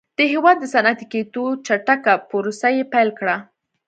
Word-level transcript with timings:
د 0.17 0.19
هېواد 0.31 0.57
د 0.59 0.65
صنعتي 0.73 1.05
کېدو 1.13 1.45
چټکه 1.65 2.13
پروسه 2.29 2.67
یې 2.77 2.83
پیل 2.93 3.09
کړه 3.19 3.35